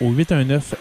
au 0.00 0.10
819 0.12 0.74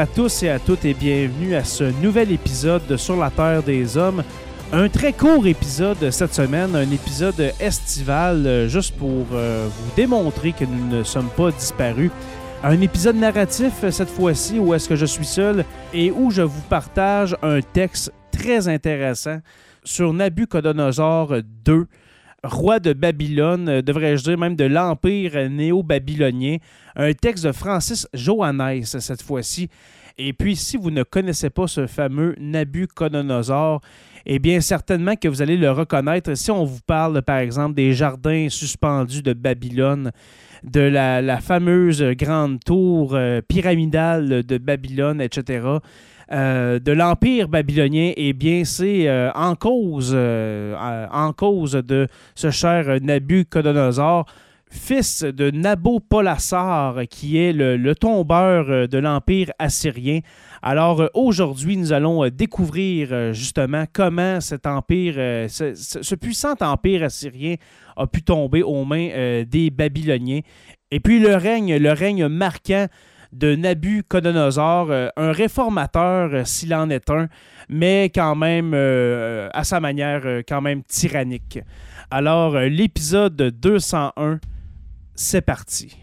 à 0.00 0.06
tous 0.06 0.44
et 0.44 0.48
à 0.48 0.58
toutes 0.58 0.86
et 0.86 0.94
bienvenue 0.94 1.54
à 1.54 1.62
ce 1.62 1.84
nouvel 2.00 2.32
épisode 2.32 2.86
de 2.86 2.96
Sur 2.96 3.18
la 3.18 3.28
Terre 3.28 3.62
des 3.62 3.98
Hommes. 3.98 4.22
Un 4.72 4.88
très 4.88 5.12
court 5.12 5.46
épisode 5.46 6.10
cette 6.10 6.32
semaine, 6.32 6.74
un 6.74 6.90
épisode 6.90 7.52
estival, 7.60 8.46
euh, 8.46 8.66
juste 8.66 8.96
pour 8.96 9.26
euh, 9.34 9.68
vous 9.68 9.90
démontrer 9.96 10.52
que 10.52 10.64
nous 10.64 10.88
ne 10.88 11.02
sommes 11.02 11.28
pas 11.36 11.50
disparus. 11.50 12.10
Un 12.64 12.80
épisode 12.80 13.16
narratif 13.16 13.74
euh, 13.84 13.90
cette 13.90 14.08
fois-ci 14.08 14.58
où 14.58 14.72
est-ce 14.72 14.88
que 14.88 14.96
je 14.96 15.04
suis 15.04 15.26
seul 15.26 15.66
et 15.92 16.10
où 16.10 16.30
je 16.30 16.40
vous 16.40 16.62
partage 16.70 17.36
un 17.42 17.60
texte 17.60 18.10
très 18.32 18.68
intéressant 18.68 19.40
sur 19.84 20.14
Nabucodonosor 20.14 21.40
II, 21.68 21.84
roi 22.44 22.80
de 22.80 22.92
Babylone, 22.92 23.68
euh, 23.68 23.82
devrais-je 23.82 24.24
dire 24.24 24.38
même 24.38 24.56
de 24.56 24.64
l'Empire 24.64 25.50
néo-babylonien. 25.50 26.56
Un 26.96 27.12
texte 27.12 27.44
de 27.44 27.52
Francis 27.52 28.08
Johannes 28.14 28.84
cette 28.84 29.22
fois-ci. 29.22 29.68
Et 30.18 30.32
puis, 30.32 30.56
si 30.56 30.76
vous 30.76 30.90
ne 30.90 31.02
connaissez 31.02 31.48
pas 31.50 31.66
ce 31.66 31.86
fameux 31.86 32.34
Nabucodonosor, 32.38 33.80
eh 34.26 34.38
bien, 34.38 34.60
certainement 34.60 35.16
que 35.16 35.28
vous 35.28 35.40
allez 35.40 35.56
le 35.56 35.70
reconnaître 35.70 36.34
si 36.36 36.50
on 36.50 36.64
vous 36.64 36.80
parle, 36.86 37.22
par 37.22 37.38
exemple, 37.38 37.74
des 37.74 37.94
jardins 37.94 38.48
suspendus 38.50 39.22
de 39.22 39.32
Babylone, 39.32 40.10
de 40.62 40.80
la, 40.80 41.40
fameuse 41.40 42.02
grande 42.02 42.62
tour 42.62 43.14
euh, 43.14 43.40
pyramidale 43.40 44.42
de 44.42 44.58
Babylone, 44.58 45.22
etc. 45.22 45.78
Euh, 46.32 46.78
de 46.78 46.92
l'Empire 46.92 47.48
babylonien, 47.48 48.12
eh 48.16 48.32
bien, 48.32 48.64
c'est 48.64 49.08
euh, 49.08 49.32
en, 49.34 49.56
cause, 49.56 50.14
en 50.14 51.32
cause 51.32 51.72
de 51.72 52.06
ce 52.34 52.50
cher 52.50 53.00
Nabucodonosor, 53.02 54.26
fils 54.70 55.24
de 55.24 55.50
Nabopolassar, 55.50 57.00
qui 57.10 57.38
est 57.38 57.52
le 57.52 57.94
tombeur 57.94 58.88
de 58.88 58.98
l'Empire 58.98 59.50
assyrien. 59.58 60.20
Alors 60.62 61.00
euh, 61.00 61.08
aujourd'hui, 61.14 61.76
nous 61.76 61.92
allons 61.92 62.24
euh, 62.24 62.30
découvrir 62.30 63.08
euh, 63.12 63.32
justement 63.32 63.84
comment 63.90 64.40
cet 64.40 64.66
empire, 64.66 65.14
ce, 65.48 66.14
puissant 66.14 66.54
empire 66.60 67.04
assyrien 67.04 67.54
a 67.96 68.06
pu 68.06 68.22
tomber 68.22 68.62
aux 68.62 68.84
mains 68.84 69.42
des 69.44 69.70
Babyloniens. 69.70 70.40
Et 70.90 71.00
puis 71.00 71.18
le 71.18 71.36
règne, 71.36 71.76
le 71.76 71.92
règne 71.92 72.28
marquant 72.28 72.86
de 73.32 73.54
Nabucodonosor, 73.54 74.90
un 75.16 75.32
réformateur 75.32 76.46
s'il 76.46 76.74
en 76.74 76.90
est 76.90 77.10
un, 77.10 77.28
mais 77.68 78.10
quand 78.14 78.34
même 78.34 78.74
à 78.74 79.64
sa 79.64 79.80
manière 79.80 80.22
quand 80.48 80.60
même 80.60 80.82
tyrannique. 80.82 81.60
Alors 82.10 82.58
l'épisode 82.58 83.36
201, 83.36 84.40
c'est 85.14 85.42
parti. 85.42 85.96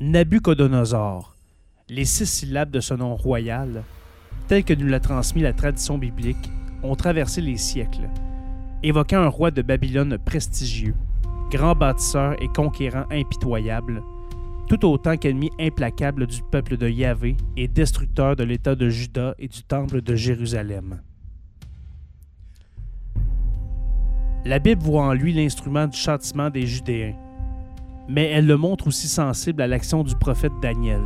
Nabucodonosor, 0.00 1.31
les 1.92 2.06
six 2.06 2.24
syllabes 2.24 2.70
de 2.70 2.80
ce 2.80 2.94
nom 2.94 3.14
royal, 3.14 3.84
tel 4.48 4.64
que 4.64 4.72
nous 4.72 4.86
l'a 4.86 4.98
transmis 4.98 5.42
la 5.42 5.52
tradition 5.52 5.98
biblique, 5.98 6.50
ont 6.82 6.96
traversé 6.96 7.42
les 7.42 7.58
siècles, 7.58 8.08
évoquant 8.82 9.20
un 9.20 9.28
roi 9.28 9.50
de 9.50 9.60
Babylone 9.60 10.16
prestigieux, 10.24 10.94
grand 11.50 11.74
bâtisseur 11.74 12.34
et 12.42 12.48
conquérant 12.48 13.04
impitoyable, 13.10 14.02
tout 14.68 14.86
autant 14.86 15.18
qu'ennemi 15.18 15.50
implacable 15.60 16.26
du 16.26 16.40
peuple 16.50 16.78
de 16.78 16.88
Yahvé 16.88 17.36
et 17.58 17.68
destructeur 17.68 18.36
de 18.36 18.44
l'État 18.44 18.74
de 18.74 18.88
Juda 18.88 19.34
et 19.38 19.48
du 19.48 19.62
temple 19.62 20.00
de 20.00 20.16
Jérusalem. 20.16 21.02
La 24.46 24.58
Bible 24.60 24.80
voit 24.80 25.04
en 25.04 25.12
lui 25.12 25.34
l'instrument 25.34 25.86
du 25.86 25.96
châtiment 25.96 26.48
des 26.48 26.66
Judéens, 26.66 27.14
mais 28.08 28.30
elle 28.30 28.46
le 28.46 28.56
montre 28.56 28.86
aussi 28.86 29.08
sensible 29.08 29.60
à 29.60 29.66
l'action 29.66 30.02
du 30.02 30.16
prophète 30.16 30.52
Daniel. 30.62 31.02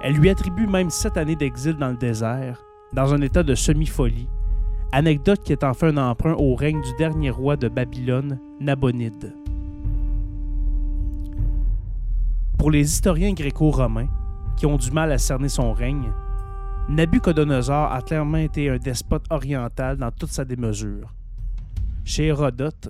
Elle 0.00 0.14
lui 0.14 0.30
attribue 0.30 0.68
même 0.68 0.90
sept 0.90 1.16
années 1.16 1.34
d'exil 1.34 1.74
dans 1.74 1.88
le 1.88 1.96
désert, 1.96 2.62
dans 2.92 3.12
un 3.12 3.20
état 3.20 3.42
de 3.42 3.56
semi-folie, 3.56 4.28
anecdote 4.92 5.42
qui 5.42 5.52
est 5.52 5.64
en 5.64 5.74
fait 5.74 5.88
un 5.88 5.96
emprunt 5.96 6.34
au 6.34 6.54
règne 6.54 6.80
du 6.80 6.94
dernier 6.98 7.30
roi 7.30 7.56
de 7.56 7.68
Babylone, 7.68 8.38
Nabonide. 8.60 9.34
Pour 12.58 12.70
les 12.70 12.92
historiens 12.92 13.32
gréco-romains, 13.32 14.08
qui 14.56 14.66
ont 14.66 14.76
du 14.76 14.90
mal 14.92 15.10
à 15.10 15.18
cerner 15.18 15.48
son 15.48 15.72
règne, 15.72 16.12
Nabucodonosor 16.88 17.92
a 17.92 18.00
clairement 18.00 18.38
été 18.38 18.70
un 18.70 18.78
despote 18.78 19.24
oriental 19.30 19.96
dans 19.96 20.10
toute 20.10 20.30
sa 20.30 20.44
démesure. 20.44 21.12
Chez 22.04 22.26
Hérodote, 22.26 22.88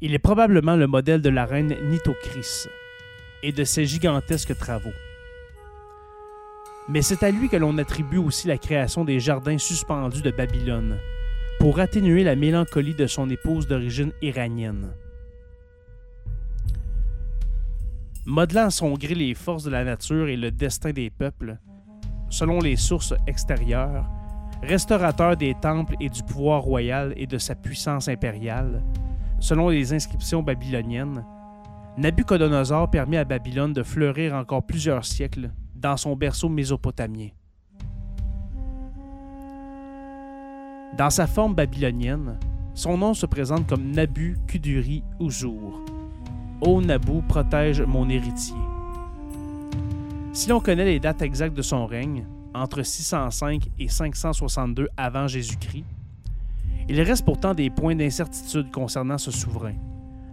il 0.00 0.14
est 0.14 0.18
probablement 0.18 0.76
le 0.76 0.86
modèle 0.86 1.20
de 1.20 1.28
la 1.28 1.44
reine 1.44 1.74
Nitocris 1.90 2.66
et 3.42 3.52
de 3.52 3.64
ses 3.64 3.84
gigantesques 3.84 4.56
travaux. 4.58 4.90
Mais 6.90 7.02
c'est 7.02 7.22
à 7.22 7.30
lui 7.30 7.48
que 7.48 7.56
l'on 7.56 7.78
attribue 7.78 8.16
aussi 8.16 8.48
la 8.48 8.58
création 8.58 9.04
des 9.04 9.20
jardins 9.20 9.58
suspendus 9.58 10.22
de 10.22 10.32
Babylone, 10.32 10.98
pour 11.60 11.78
atténuer 11.78 12.24
la 12.24 12.34
mélancolie 12.34 12.96
de 12.96 13.06
son 13.06 13.30
épouse 13.30 13.68
d'origine 13.68 14.10
iranienne. 14.22 14.90
Modelant 18.26 18.66
à 18.66 18.70
son 18.70 18.94
gré 18.94 19.14
les 19.14 19.34
forces 19.34 19.62
de 19.62 19.70
la 19.70 19.84
nature 19.84 20.26
et 20.26 20.36
le 20.36 20.50
destin 20.50 20.90
des 20.90 21.10
peuples, 21.10 21.58
selon 22.28 22.58
les 22.58 22.74
sources 22.74 23.14
extérieures, 23.28 24.04
restaurateur 24.60 25.36
des 25.36 25.54
temples 25.54 25.94
et 26.00 26.08
du 26.08 26.24
pouvoir 26.24 26.60
royal 26.60 27.14
et 27.16 27.28
de 27.28 27.38
sa 27.38 27.54
puissance 27.54 28.08
impériale, 28.08 28.82
selon 29.38 29.68
les 29.68 29.92
inscriptions 29.92 30.42
babyloniennes, 30.42 31.24
Nabucodonosor 31.98 32.90
permit 32.90 33.16
à 33.16 33.24
Babylone 33.24 33.72
de 33.74 33.84
fleurir 33.84 34.34
encore 34.34 34.66
plusieurs 34.66 35.04
siècles 35.04 35.52
dans 35.80 35.96
son 35.96 36.14
berceau 36.14 36.48
mésopotamien. 36.48 37.28
Dans 40.96 41.10
sa 41.10 41.26
forme 41.26 41.54
babylonienne, 41.54 42.38
son 42.74 42.98
nom 42.98 43.14
se 43.14 43.26
présente 43.26 43.66
comme 43.66 43.90
Nabu 43.90 44.36
Kuduri 44.46 45.02
Uzur. 45.18 45.80
Ô 46.60 46.80
Nabu, 46.80 47.22
protège 47.26 47.80
mon 47.80 48.08
héritier. 48.08 48.56
Si 50.32 50.48
l'on 50.48 50.60
connaît 50.60 50.84
les 50.84 51.00
dates 51.00 51.22
exactes 51.22 51.56
de 51.56 51.62
son 51.62 51.86
règne, 51.86 52.26
entre 52.54 52.82
605 52.82 53.68
et 53.78 53.88
562 53.88 54.88
avant 54.96 55.26
Jésus-Christ, 55.26 55.84
il 56.88 57.00
reste 57.00 57.24
pourtant 57.24 57.54
des 57.54 57.70
points 57.70 57.94
d'incertitude 57.94 58.70
concernant 58.70 59.18
ce 59.18 59.30
souverain, 59.30 59.74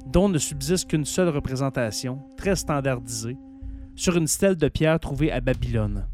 dont 0.07 0.27
ne 0.27 0.37
subsiste 0.37 0.89
qu'une 0.89 1.05
seule 1.05 1.29
représentation, 1.29 2.19
très 2.35 2.55
standardisée, 2.55 3.37
sur 3.97 4.15
une 4.15 4.27
stèle 4.27 4.55
de 4.55 4.69
pierre 4.69 4.99
trouvée 4.99 5.31
à 5.31 5.41
Babylone. 5.41 6.05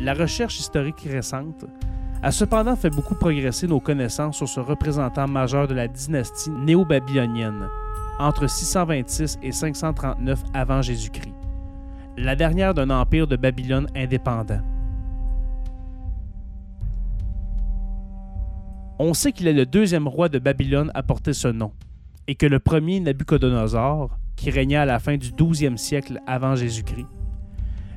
La 0.00 0.12
recherche 0.12 0.58
historique 0.58 1.06
récente 1.06 1.64
a 2.22 2.30
cependant 2.30 2.76
fait 2.76 2.90
beaucoup 2.90 3.14
progresser 3.14 3.66
nos 3.66 3.80
connaissances 3.80 4.36
sur 4.36 4.48
ce 4.48 4.60
représentant 4.60 5.28
majeur 5.28 5.68
de 5.68 5.74
la 5.74 5.88
dynastie 5.88 6.50
néo-babylonienne, 6.50 7.68
entre 8.18 8.48
626 8.48 9.38
et 9.42 9.52
539 9.52 10.42
avant 10.52 10.82
Jésus-Christ, 10.82 11.34
la 12.16 12.34
dernière 12.34 12.74
d'un 12.74 12.90
empire 12.90 13.26
de 13.26 13.36
Babylone 13.36 13.86
indépendant. 13.94 14.60
On 19.00 19.12
sait 19.12 19.32
qu'il 19.32 19.48
est 19.48 19.52
le 19.52 19.66
deuxième 19.66 20.06
roi 20.06 20.28
de 20.28 20.38
Babylone 20.38 20.92
à 20.94 21.02
porter 21.02 21.32
ce 21.32 21.48
nom, 21.48 21.72
et 22.28 22.36
que 22.36 22.46
le 22.46 22.60
premier 22.60 23.00
Nabucodonosor, 23.00 24.16
qui 24.36 24.50
régna 24.50 24.82
à 24.82 24.84
la 24.84 25.00
fin 25.00 25.16
du 25.16 25.30
12e 25.30 25.76
siècle 25.76 26.20
avant 26.28 26.54
Jésus-Christ, 26.54 27.08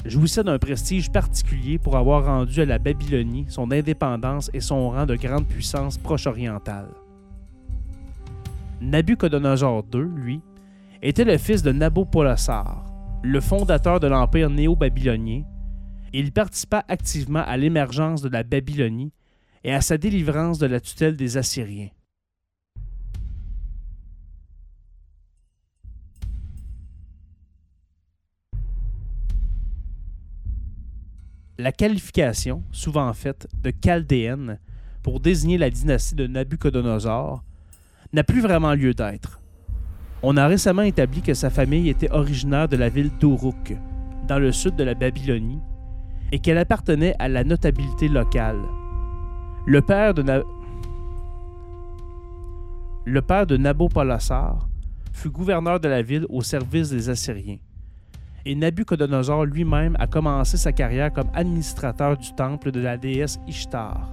jouissait 0.06 0.44
d'un 0.44 0.58
prestige 0.58 1.12
particulier 1.12 1.78
pour 1.78 1.98
avoir 1.98 2.26
rendu 2.26 2.62
à 2.62 2.66
la 2.66 2.80
Babylonie 2.80 3.46
son 3.48 3.72
indépendance 3.72 4.50
et 4.56 4.60
son 4.60 4.90
rang 4.90 5.06
de 5.06 5.16
grande 5.16 5.48
puissance 5.48 6.00
proche-orientale. 6.00 6.88
Nabucodonosor 8.82 9.86
II, 9.94 10.02
lui, 10.16 10.42
était 11.04 11.26
le 11.26 11.38
fils 11.38 11.62
de 11.62 11.72
Nabopolassar, 11.72 12.86
le 13.22 13.40
fondateur 13.40 14.00
de 14.00 14.08
l'empire 14.08 14.50
néo-babylonien, 14.50 15.44
il 16.14 16.32
participa 16.32 16.84
activement 16.88 17.44
à 17.46 17.56
l'émergence 17.58 18.22
de 18.24 18.30
la 18.30 18.42
Babylonie 18.42 19.12
et 19.68 19.74
à 19.74 19.82
sa 19.82 19.98
délivrance 19.98 20.60
de 20.60 20.66
la 20.66 20.80
tutelle 20.80 21.18
des 21.18 21.36
Assyriens. 21.36 21.90
La 31.58 31.74
qualification, 31.74 32.64
souvent 32.72 33.12
faite 33.12 33.50
de 33.62 33.74
chaldéenne 33.84 34.58
pour 35.04 35.20
désigner 35.20 35.58
la 35.58 35.70
dynastie 35.70 36.16
de 36.16 36.28
Nabucodonosor, 36.28 37.44
n'a 38.14 38.24
plus 38.24 38.40
vraiment 38.40 38.74
lieu 38.74 38.94
d'être. 38.94 39.42
On 40.24 40.38
a 40.38 40.48
récemment 40.48 40.84
établi 40.84 41.22
que 41.22 41.34
sa 41.34 41.50
famille 41.50 41.90
était 41.90 42.12
originaire 42.12 42.70
de 42.70 42.78
la 42.78 42.88
ville 42.88 43.12
d'Uruk, 43.20 43.76
dans 44.30 44.40
le 44.40 44.54
sud 44.54 44.78
de 44.78 44.86
la 44.86 44.94
Babylonie, 44.94 45.60
et 46.32 46.40
qu'elle 46.40 46.58
appartenait 46.58 47.16
à 47.20 47.28
la 47.28 47.44
notabilité 47.44 48.08
locale. 48.08 48.62
Le 49.70 49.82
père 49.82 50.14
de, 50.14 50.24
de 53.46 53.58
Nabopolassar 53.58 54.70
fut 55.12 55.30
gouverneur 55.30 55.82
de 55.82 55.90
la 55.90 56.02
ville 56.02 56.26
au 56.30 56.42
service 56.42 56.90
des 56.90 57.10
Assyriens 57.10 57.58
et 58.46 58.56
Nabucodonosor 58.56 59.44
lui-même 59.44 59.98
a 60.00 60.08
commencé 60.08 60.56
sa 60.56 60.72
carrière 60.72 61.12
comme 61.12 61.30
administrateur 61.34 62.16
du 62.16 62.34
temple 62.34 62.72
de 62.72 62.80
la 62.80 62.96
déesse 62.96 63.40
Ishtar, 63.46 64.10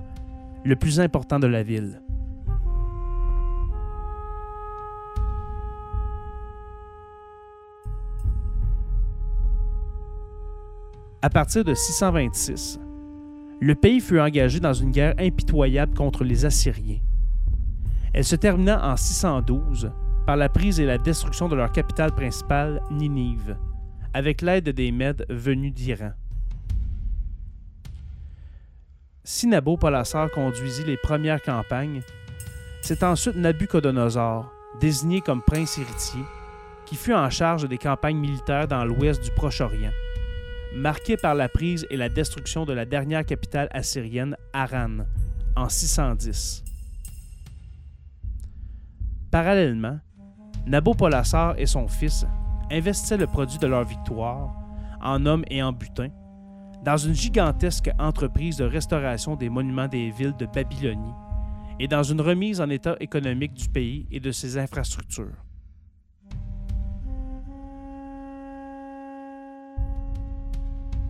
le 0.65 0.75
plus 0.75 0.99
important 0.99 1.39
de 1.39 1.47
la 1.47 1.63
ville. 1.63 2.01
À 11.23 11.31
partir 11.31 11.63
de 11.63 11.75
626, 11.75 12.81
le 13.61 13.75
pays 13.75 14.01
fut 14.01 14.21
engagé 14.21 14.61
dans 14.61 14.73
une 14.73 14.91
guerre 14.91 15.15
impitoyable 15.19 15.95
contre 15.95 16.25
les 16.25 16.45
Assyriens. 16.45 17.01
Elle 18.13 18.25
se 18.25 18.37
termina 18.37 18.93
en 18.93 18.97
612 18.97 19.91
par 20.27 20.37
la 20.37 20.49
prise 20.49 20.81
et 20.81 20.87
la 20.87 20.99
destruction 20.99 21.49
de 21.49 21.57
leur 21.57 21.73
capitale 21.73 22.15
principale, 22.15 22.81
Ninive, 22.91 23.57
avec 24.13 24.43
l'aide 24.43 24.71
des 24.71 24.93
Mèdes 24.93 25.27
venus 25.29 25.73
d'Iran. 25.73 26.13
Si 29.25 29.47
Nabopolassar 29.47 30.31
conduisit 30.31 30.85
les 30.85 30.97
premières 30.97 31.43
campagnes, 31.43 32.03
c'est 32.83 33.03
ensuite 33.03 33.37
Nabucodonosor, 33.37 34.53
désigné 34.81 35.21
comme 35.21 35.43
prince 35.43 35.79
héritier, 35.79 36.21
qui 36.85 36.97
fut 36.97 37.15
en 37.15 37.31
charge 37.31 37.67
des 37.67 37.79
campagnes 37.79 38.19
militaires 38.19 38.69
dans 38.69 38.85
l'ouest 38.85 39.23
du 39.25 39.31
Proche-Orient, 39.31 39.93
marqué 40.75 41.17
par 41.17 41.35
la 41.35 41.49
prise 41.49 41.87
et 41.91 41.97
la 41.97 42.09
destruction 42.09 42.65
de 42.65 42.73
la 42.73 42.85
dernière 42.85 43.25
capitale 43.25 43.69
assyrienne, 43.71 44.37
Haran, 44.53 44.99
en 45.57 45.69
610. 45.69 46.65
Parallèlement, 49.31 49.99
Nabopolassar 50.67 51.55
et 51.59 51.67
son 51.67 51.89
fils, 51.89 52.27
investissaient 52.71 53.17
le 53.17 53.27
produit 53.27 53.59
de 53.59 53.67
leur 53.67 53.85
victoire, 53.85 54.55
en 55.03 55.27
hommes 55.27 55.45
et 55.49 55.63
en 55.63 55.73
butin, 55.73 56.09
dans 56.85 56.97
une 56.97 57.15
gigantesque 57.15 57.91
entreprise 57.99 58.57
de 58.57 58.65
restauration 58.65 59.37
des 59.37 59.49
monuments 59.49 59.89
des 59.89 60.11
villes 60.11 60.37
de 60.39 60.47
Babylonie 60.47 61.15
et 61.81 61.89
dans 61.89 62.03
une 62.03 62.21
remise 62.21 62.61
en 62.61 62.71
état 62.71 62.97
économique 63.01 63.55
du 63.55 63.69
pays 63.69 64.07
et 64.11 64.21
de 64.21 64.31
ses 64.31 64.59
infrastructures. 64.59 65.44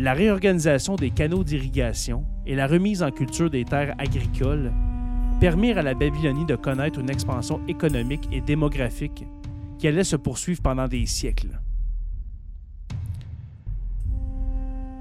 La 0.01 0.13
réorganisation 0.13 0.97
des 0.97 1.11
canaux 1.11 1.45
d'irrigation 1.45 2.27
et 2.47 2.57
la 2.57 2.67
remise 2.67 3.03
en 3.03 3.13
culture 3.13 3.49
des 3.49 3.65
terres 3.65 3.95
agricoles 3.99 4.73
permirent 5.39 5.79
à 5.79 5.83
la 5.83 5.95
Babylonie 5.95 6.47
de 6.47 6.57
connaître 6.57 6.99
une 6.99 7.11
expansion 7.11 7.61
économique 7.69 8.29
et 8.33 8.41
démographique 8.41 9.25
qui 9.79 9.87
allait 9.87 10.03
se 10.03 10.17
poursuivre 10.17 10.63
pendant 10.63 10.89
des 10.89 11.07
siècles. 11.07 11.61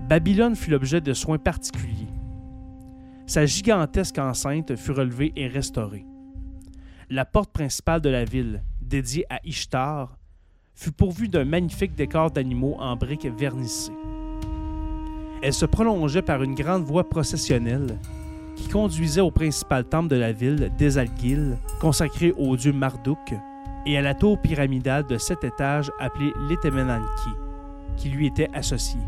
Babylone 0.08 0.56
fut 0.56 0.70
l'objet 0.70 1.02
de 1.02 1.14
soins 1.14 1.40
particuliers. 1.40 2.08
Sa 3.26 3.48
gigantesque 3.48 4.20
enceinte 4.20 4.76
fut 4.76 4.92
relevée 4.92 5.34
et 5.36 5.48
restaurée. 5.48 6.06
La 7.10 7.26
porte 7.26 7.52
principale 7.52 8.02
de 8.02 8.10
la 8.10 8.26
ville, 8.26 8.62
dédiée 8.80 9.26
à 9.32 9.40
Ishtar, 9.44 10.20
fut 10.76 10.92
pourvue 10.92 11.30
d'un 11.30 11.46
magnifique 11.46 11.96
décor 11.96 12.30
d'animaux 12.30 12.76
en 12.80 12.96
briques 12.96 13.26
vernissées. 13.26 13.94
Elle 15.44 15.54
se 15.54 15.66
prolongeait 15.66 16.22
par 16.22 16.42
une 16.42 16.56
grande 16.56 16.86
voie 16.86 17.04
processionnelle 17.04 18.00
qui 18.56 18.70
conduisait 18.70 19.20
au 19.20 19.30
principal 19.30 19.84
temple 19.84 20.08
de 20.08 20.16
la 20.16 20.32
ville, 20.32 20.72
Desalgil, 20.78 21.58
consacré 21.82 22.32
au 22.38 22.56
dieu 22.56 22.72
Marduk, 22.72 23.34
et 23.86 23.98
à 23.98 24.02
la 24.02 24.14
tour 24.14 24.40
pyramidale 24.40 25.06
de 25.06 25.18
sept 25.18 25.44
étages 25.44 25.92
appelée 26.00 26.32
l'Etemenanki, 26.48 27.30
qui 27.98 28.08
lui 28.08 28.28
était 28.28 28.48
associée. 28.54 29.02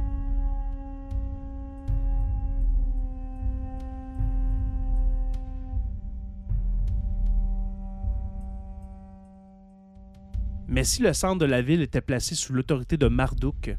Mais 10.67 10.83
si 10.83 11.01
le 11.01 11.13
centre 11.13 11.37
de 11.37 11.45
la 11.45 11.61
ville 11.61 11.81
était 11.81 12.01
placé 12.01 12.35
sous 12.35 12.51
l'autorité 12.51 12.97
de 12.97 13.07
Marduk, 13.07 13.77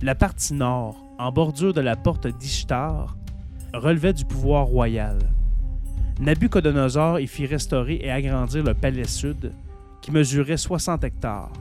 la 0.00 0.14
partie 0.14 0.54
nord, 0.54 0.96
en 1.18 1.32
bordure 1.32 1.74
de 1.74 1.80
la 1.80 1.96
porte 1.96 2.28
d'Ishtar, 2.28 3.16
relevait 3.74 4.12
du 4.12 4.24
pouvoir 4.24 4.66
royal. 4.66 5.18
Nabucodonosor 6.20 7.20
y 7.20 7.26
fit 7.26 7.46
restaurer 7.46 7.98
et 8.02 8.10
agrandir 8.10 8.62
le 8.62 8.74
palais 8.74 9.04
sud, 9.04 9.52
qui 10.00 10.12
mesurait 10.12 10.56
60 10.56 11.04
hectares. 11.04 11.52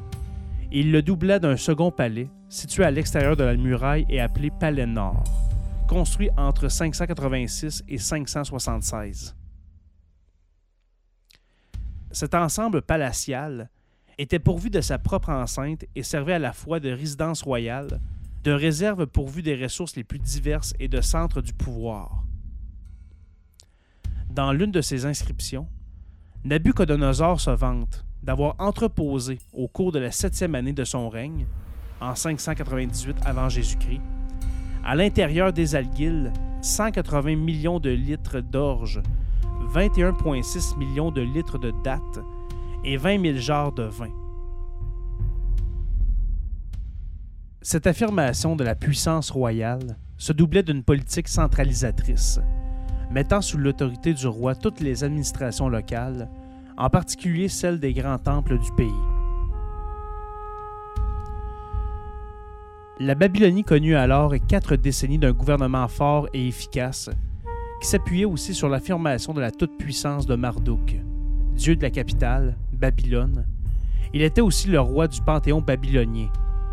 il 0.71 0.91
le 0.91 1.01
doubla 1.01 1.39
d'un 1.39 1.57
second 1.57 1.91
palais, 1.91 2.29
situé 2.49 2.83
à 2.83 2.91
l'extérieur 2.91 3.35
de 3.35 3.43
la 3.43 3.55
muraille 3.55 4.05
et 4.09 4.19
appelé 4.19 4.51
Palais 4.51 4.85
Nord, 4.85 5.23
construit 5.87 6.29
entre 6.37 6.67
586 6.67 7.83
et 7.87 7.97
576. 7.97 9.35
Cet 12.11 12.35
ensemble 12.35 12.81
palatial 12.81 13.69
était 14.17 14.39
pourvu 14.39 14.69
de 14.69 14.81
sa 14.81 14.97
propre 14.97 15.29
enceinte 15.29 15.85
et 15.95 16.03
servait 16.03 16.33
à 16.33 16.39
la 16.39 16.53
fois 16.53 16.79
de 16.79 16.89
résidence 16.89 17.43
royale, 17.43 17.99
de 18.47 18.53
réserves 18.53 19.07
pourvues 19.07 19.43
des 19.43 19.61
ressources 19.61 19.97
les 19.97 20.05
plus 20.05 20.19
diverses 20.19 20.73
et 20.79 20.87
de 20.87 21.01
centres 21.01 21.41
du 21.41 21.51
pouvoir. 21.51 22.23
Dans 24.29 24.53
l'une 24.53 24.71
de 24.71 24.79
ses 24.79 25.05
inscriptions, 25.05 25.67
Nabucodonosor 26.45 27.41
se 27.41 27.49
vante 27.49 28.05
d'avoir 28.23 28.55
entreposé 28.59 29.39
au 29.51 29.67
cours 29.67 29.91
de 29.91 29.99
la 29.99 30.11
septième 30.11 30.55
année 30.55 30.71
de 30.71 30.85
son 30.85 31.09
règne, 31.09 31.45
en 31.99 32.15
598 32.15 33.17
avant 33.25 33.49
Jésus-Christ, 33.49 33.99
à 34.85 34.95
l'intérieur 34.95 35.51
des 35.51 35.75
Alguilles, 35.75 36.31
180 36.61 37.35
millions 37.35 37.81
de 37.81 37.89
litres 37.89 38.39
d'orge, 38.39 39.01
21,6 39.73 40.77
millions 40.77 41.11
de 41.11 41.19
litres 41.19 41.57
de 41.57 41.73
dattes 41.83 42.21
et 42.85 42.95
20 42.95 43.21
000 43.21 43.39
jarres 43.39 43.73
de 43.73 43.83
vin. 43.83 44.13
Cette 47.69 47.85
affirmation 47.85 48.55
de 48.55 48.63
la 48.63 48.75
puissance 48.75 49.29
royale 49.29 49.97
se 50.17 50.31
doublait 50.31 50.63
d'une 50.63 50.83
politique 50.83 51.27
centralisatrice, 51.27 52.39
mettant 53.11 53.41
sous 53.41 53.57
l'autorité 53.57 54.13
du 54.13 54.25
roi 54.25 54.55
toutes 54.55 54.79
les 54.79 55.03
administrations 55.03 55.67
locales, 55.67 56.29
en 56.77 56.89
particulier 56.89 57.49
celles 57.49 57.81
des 57.81 57.93
grands 57.93 58.19
temples 58.19 58.57
du 58.57 58.71
pays. 58.71 58.87
La 62.99 63.15
Babylonie 63.15 63.65
connut 63.65 63.97
alors 63.97 64.33
quatre 64.47 64.77
décennies 64.77 65.19
d'un 65.19 65.33
gouvernement 65.33 65.89
fort 65.89 66.29
et 66.33 66.47
efficace, 66.47 67.09
qui 67.81 67.87
s'appuyait 67.89 68.23
aussi 68.23 68.53
sur 68.53 68.69
l'affirmation 68.69 69.33
de 69.33 69.41
la 69.41 69.51
toute-puissance 69.51 70.25
de 70.25 70.35
Marduk, 70.35 70.95
dieu 71.53 71.75
de 71.75 71.83
la 71.83 71.89
capitale, 71.89 72.55
Babylone. 72.71 73.45
Il 74.13 74.21
était 74.21 74.39
aussi 74.39 74.69
le 74.69 74.79
roi 74.79 75.09
du 75.09 75.19
panthéon 75.19 75.59
babylonien, 75.59 76.29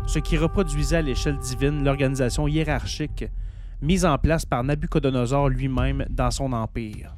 ce 0.07 0.19
qui 0.19 0.37
reproduisait 0.37 0.97
à 0.97 1.01
l'échelle 1.01 1.37
divine 1.37 1.83
l'organisation 1.83 2.47
hiérarchique 2.47 3.25
mise 3.81 4.05
en 4.05 4.17
place 4.17 4.45
par 4.45 4.63
Nabucodonosor 4.63 5.49
lui-même 5.49 6.05
dans 6.09 6.31
son 6.31 6.53
empire. 6.53 7.15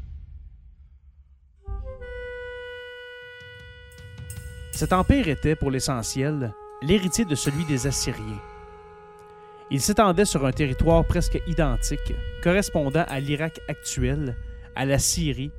Cet 4.72 4.94
empire 4.94 5.28
était, 5.28 5.56
pour 5.56 5.72
l'essentiel, 5.72 6.54
l'héritier 6.82 7.26
de 7.26 7.36
celui 7.36 7.66
des 7.66 7.88
Assyriens. 7.88 8.42
Il 9.72 9.82
s'étendait 9.82 10.26
sur 10.26 10.46
un 10.46 10.52
territoire 10.52 11.04
presque 11.04 11.42
identique, 11.48 12.14
correspondant 12.44 13.04
à 13.08 13.20
l'Irak 13.20 13.60
actuel, 13.68 14.36
à 14.76 14.86
la 14.86 15.00
Syrie 15.00 15.52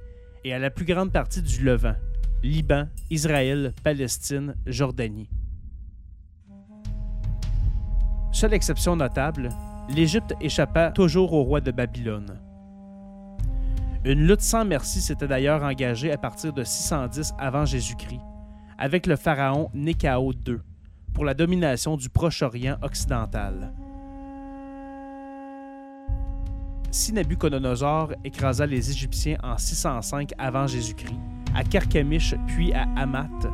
et 0.44 0.54
à 0.54 0.58
la 0.58 0.70
plus 0.70 0.84
grande 0.84 1.12
partie 1.12 1.42
du 1.42 1.64
Levant, 1.64 1.96
Liban, 2.42 2.88
Israël, 3.10 3.74
Palestine, 3.82 4.54
Jordanie. 4.66 5.28
Seule 8.38 8.54
exception 8.54 8.94
notable, 8.94 9.48
l'Égypte 9.88 10.32
échappa 10.40 10.92
toujours 10.92 11.32
au 11.32 11.42
roi 11.42 11.60
de 11.60 11.72
Babylone. 11.72 12.38
Une 14.04 14.28
lutte 14.28 14.42
sans 14.42 14.64
merci 14.64 15.00
s'était 15.00 15.26
d'ailleurs 15.26 15.64
engagée 15.64 16.12
à 16.12 16.18
partir 16.18 16.52
de 16.52 16.62
610 16.62 17.34
avant 17.36 17.64
Jésus-Christ, 17.64 18.20
avec 18.78 19.08
le 19.08 19.16
pharaon 19.16 19.70
Néchao 19.74 20.32
II, 20.46 20.58
pour 21.14 21.24
la 21.24 21.34
domination 21.34 21.96
du 21.96 22.08
Proche-Orient 22.08 22.76
occidental. 22.80 23.72
si 26.92 27.12
Nabucodonosor 27.12 28.12
écrasa 28.22 28.66
les 28.66 28.88
Égyptiens 28.88 29.38
en 29.42 29.58
605 29.58 30.30
avant 30.38 30.68
Jésus-Christ, 30.68 31.18
à 31.56 31.64
Carchemish 31.64 32.36
puis 32.46 32.72
à 32.72 32.86
Hamath, 32.96 33.48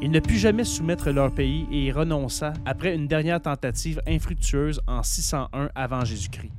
il 0.00 0.10
ne 0.10 0.20
put 0.20 0.38
jamais 0.38 0.64
soumettre 0.64 1.10
leur 1.10 1.32
pays 1.32 1.66
et 1.72 1.86
y 1.86 1.92
renonça 1.92 2.52
après 2.64 2.94
une 2.94 3.08
dernière 3.08 3.40
tentative 3.40 4.00
infructueuse 4.06 4.80
en 4.86 5.02
601 5.02 5.70
avant 5.74 6.04
Jésus-Christ. 6.04 6.52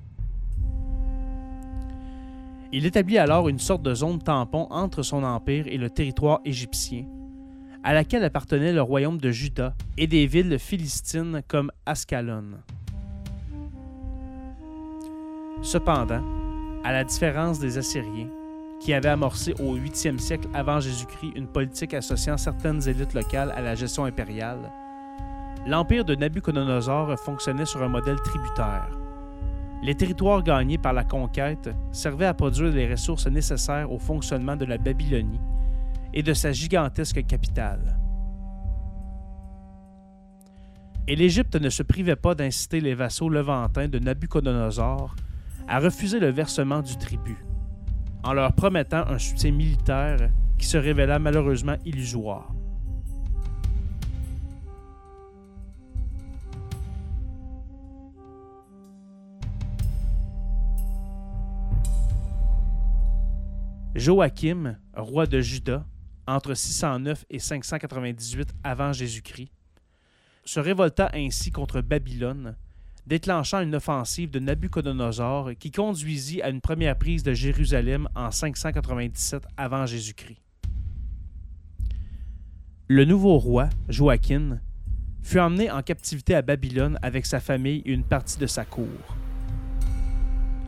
Il 2.71 2.85
établit 2.85 3.17
alors 3.17 3.49
une 3.49 3.59
sorte 3.59 3.81
de 3.81 3.93
zone 3.95 4.19
tampon 4.19 4.67
entre 4.69 5.01
son 5.01 5.23
empire 5.23 5.65
et 5.67 5.77
le 5.77 5.89
territoire 5.89 6.39
égyptien, 6.45 7.05
à 7.83 7.93
laquelle 7.93 8.23
appartenait 8.23 8.73
le 8.73 8.81
royaume 8.81 9.17
de 9.17 9.31
Juda 9.31 9.73
et 9.97 10.05
des 10.05 10.27
villes 10.27 10.59
philistines 10.59 11.41
comme 11.47 11.71
Ascalon. 11.85 12.59
Cependant, 15.61 16.23
à 16.83 16.91
la 16.91 17.03
différence 17.03 17.59
des 17.59 17.77
Assyriens, 17.77 18.29
qui 18.79 18.93
avaient 18.93 19.09
amorcé 19.09 19.53
au 19.59 19.75
8e 19.75 20.17
siècle 20.17 20.47
avant 20.53 20.79
Jésus-Christ 20.79 21.33
une 21.35 21.47
politique 21.47 21.93
associant 21.93 22.37
certaines 22.37 22.87
élites 22.87 23.13
locales 23.13 23.51
à 23.55 23.61
la 23.61 23.75
gestion 23.75 24.05
impériale, 24.05 24.71
l'empire 25.65 26.05
de 26.05 26.15
Nabucodonosor 26.15 27.17
fonctionnait 27.19 27.65
sur 27.65 27.83
un 27.83 27.89
modèle 27.89 28.19
tributaire. 28.21 28.89
Les 29.83 29.95
territoires 29.95 30.43
gagnés 30.43 30.77
par 30.77 30.93
la 30.93 31.03
conquête 31.03 31.69
servaient 31.91 32.25
à 32.25 32.33
produire 32.33 32.71
les 32.71 32.89
ressources 32.89 33.27
nécessaires 33.27 33.91
au 33.91 33.99
fonctionnement 33.99 34.55
de 34.55 34.65
la 34.65 34.77
Babylonie 34.77 35.39
et 36.13 36.23
de 36.23 36.33
sa 36.33 36.51
gigantesque 36.51 37.25
capitale. 37.25 37.97
Et 41.07 41.15
l'Égypte 41.15 41.55
ne 41.55 41.69
se 41.69 41.81
privait 41.81 42.15
pas 42.15 42.35
d'inciter 42.35 42.81
les 42.81 42.93
vassaux 42.93 43.29
levantins 43.29 43.87
de 43.87 43.99
Nabucodonosor 43.99 45.15
à 45.67 45.79
refuser 45.79 46.19
le 46.19 46.29
versement 46.29 46.81
du 46.81 46.97
tribut, 46.97 47.43
en 48.23 48.33
leur 48.33 48.53
promettant 48.53 49.07
un 49.07 49.17
soutien 49.17 49.51
militaire 49.51 50.29
qui 50.57 50.65
se 50.65 50.77
révéla 50.77 51.19
malheureusement 51.19 51.75
illusoire. 51.85 52.51
Joachim, 63.95 64.77
roi 64.95 65.25
de 65.25 65.41
Juda, 65.41 65.85
entre 66.27 66.53
609 66.53 67.25
et 67.29 67.39
598 67.39 68.53
avant 68.63 68.93
Jésus-Christ, 68.93 69.51
se 70.45 70.59
révolta 70.59 71.09
ainsi 71.13 71.51
contre 71.51 71.81
Babylone 71.81 72.55
déclenchant 73.09 73.61
une 73.61 73.73
offensive 73.73 74.29
de 74.29 74.37
Nabucodonosor 74.37 75.51
qui 75.59 75.71
conduisit 75.71 76.43
à 76.43 76.49
une 76.49 76.61
première 76.61 76.95
prise 76.95 77.23
de 77.23 77.33
Jérusalem 77.33 78.07
en 78.15 78.29
597 78.29 79.47
avant 79.57 79.87
Jésus-Christ. 79.87 80.37
Le 82.87 83.05
nouveau 83.05 83.39
roi, 83.39 83.69
Joachim, 83.89 84.59
fut 85.23 85.39
emmené 85.39 85.71
en 85.71 85.81
captivité 85.81 86.35
à 86.35 86.43
Babylone 86.43 86.99
avec 87.01 87.25
sa 87.25 87.39
famille 87.39 87.81
et 87.83 87.91
une 87.91 88.03
partie 88.03 88.37
de 88.37 88.47
sa 88.47 88.63
cour. 88.63 88.85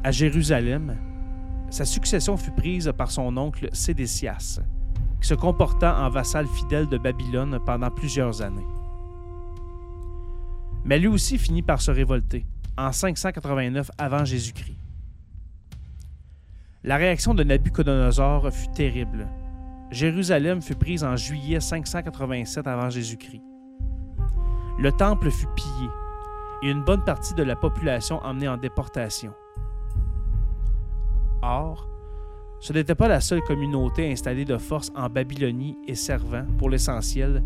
À 0.03 0.11
Jérusalem, 0.11 0.97
sa 1.69 1.85
succession 1.85 2.37
fut 2.37 2.51
prise 2.51 2.91
par 2.97 3.11
son 3.11 3.37
oncle 3.37 3.69
Sédécias, 3.71 4.59
qui 5.21 5.27
se 5.27 5.35
comporta 5.35 5.95
en 5.99 6.09
vassal 6.09 6.47
fidèle 6.47 6.87
de 6.87 6.97
Babylone 6.97 7.59
pendant 7.65 7.91
plusieurs 7.91 8.41
années 8.41 8.65
mais 10.83 10.99
lui 10.99 11.07
aussi 11.07 11.37
finit 11.37 11.61
par 11.61 11.81
se 11.81 11.91
révolter 11.91 12.45
en 12.77 12.91
589 12.91 13.91
avant 13.97 14.25
Jésus-Christ. 14.25 14.77
La 16.83 16.97
réaction 16.97 17.33
de 17.33 17.43
Nabucodonosor 17.43 18.51
fut 18.51 18.71
terrible. 18.71 19.27
Jérusalem 19.91 20.61
fut 20.61 20.75
prise 20.75 21.03
en 21.03 21.15
juillet 21.15 21.59
587 21.59 22.65
avant 22.65 22.89
Jésus-Christ. 22.89 23.43
Le 24.79 24.91
temple 24.91 25.29
fut 25.29 25.47
pillé 25.55 25.89
et 26.63 26.71
une 26.71 26.83
bonne 26.83 27.03
partie 27.03 27.33
de 27.35 27.43
la 27.43 27.55
population 27.55 28.19
emmenée 28.23 28.47
en 28.47 28.57
déportation. 28.57 29.33
Or, 31.43 31.87
ce 32.59 32.73
n'était 32.73 32.95
pas 32.95 33.07
la 33.07 33.21
seule 33.21 33.41
communauté 33.41 34.11
installée 34.11 34.45
de 34.45 34.57
force 34.57 34.91
en 34.95 35.09
Babylonie 35.09 35.77
et 35.87 35.95
servant, 35.95 36.45
pour 36.57 36.69
l'essentiel, 36.69 37.43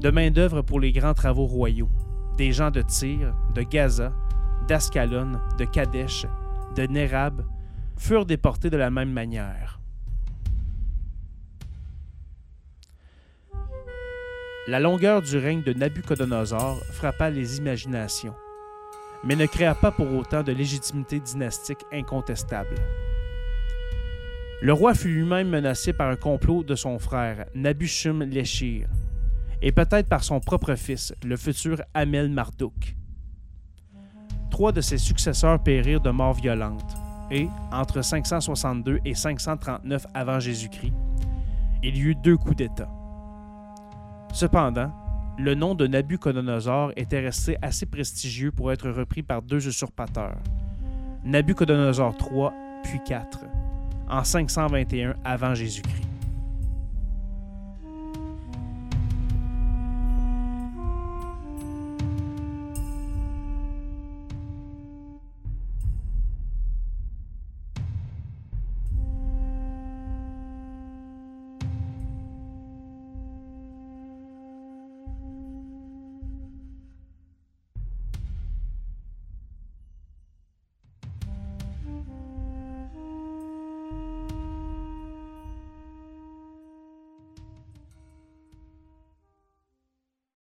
de 0.00 0.10
main-d'œuvre 0.10 0.62
pour 0.62 0.80
les 0.80 0.92
grands 0.92 1.14
travaux 1.14 1.46
royaux 1.46 1.88
des 2.36 2.52
gens 2.52 2.70
de 2.70 2.82
Tyr, 2.82 3.34
de 3.54 3.62
Gaza, 3.62 4.12
d'Ascalon, 4.68 5.32
de 5.58 5.64
Kadesh, 5.64 6.26
de 6.74 6.82
Nérab, 6.86 7.42
furent 7.96 8.26
déportés 8.26 8.70
de 8.70 8.76
la 8.76 8.90
même 8.90 9.10
manière. 9.10 9.80
La 14.68 14.80
longueur 14.80 15.22
du 15.22 15.38
règne 15.38 15.62
de 15.62 15.72
Nabucodonosor 15.72 16.82
frappa 16.92 17.30
les 17.30 17.58
imaginations, 17.58 18.34
mais 19.24 19.36
ne 19.36 19.46
créa 19.46 19.74
pas 19.74 19.92
pour 19.92 20.12
autant 20.12 20.42
de 20.42 20.52
légitimité 20.52 21.20
dynastique 21.20 21.84
incontestable. 21.92 22.74
Le 24.60 24.72
roi 24.72 24.94
fut 24.94 25.08
lui-même 25.08 25.50
menacé 25.50 25.92
par 25.92 26.08
un 26.08 26.16
complot 26.16 26.64
de 26.64 26.74
son 26.74 26.98
frère, 26.98 27.46
Nabuchum 27.54 28.24
Léchir, 28.24 28.88
et 29.66 29.72
peut-être 29.72 30.08
par 30.08 30.22
son 30.22 30.38
propre 30.38 30.76
fils, 30.76 31.12
le 31.24 31.36
futur 31.36 31.82
Amel 31.92 32.30
Marduk. 32.30 32.94
Trois 34.48 34.70
de 34.70 34.80
ses 34.80 34.96
successeurs 34.96 35.60
périrent 35.60 36.00
de 36.00 36.10
mort 36.10 36.34
violente, 36.34 36.94
et, 37.32 37.48
entre 37.72 38.00
562 38.00 39.00
et 39.04 39.16
539 39.16 40.06
avant 40.14 40.38
Jésus-Christ, 40.38 40.92
il 41.82 41.96
y 41.96 42.00
eut 42.00 42.14
deux 42.14 42.36
coups 42.36 42.54
d'État. 42.54 42.88
Cependant, 44.32 44.92
le 45.36 45.56
nom 45.56 45.74
de 45.74 45.88
Nabucodonosor 45.88 46.92
était 46.94 47.18
resté 47.18 47.56
assez 47.60 47.86
prestigieux 47.86 48.52
pour 48.52 48.70
être 48.70 48.88
repris 48.88 49.24
par 49.24 49.42
deux 49.42 49.66
usurpateurs, 49.66 50.38
Nabucodonosor 51.24 52.14
III 52.20 52.50
puis 52.84 53.00
IV, 53.10 53.24
en 54.08 54.22
521 54.22 55.16
avant 55.24 55.56
Jésus-Christ. 55.56 56.05